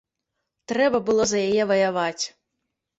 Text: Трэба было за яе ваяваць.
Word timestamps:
Трэба 0.73 1.03
было 1.11 1.29
за 1.35 1.45
яе 1.47 1.63
ваяваць. 1.77 2.23